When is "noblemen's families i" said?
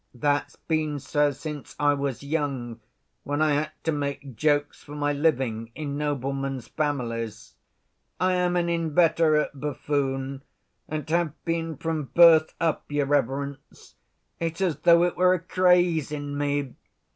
5.95-8.33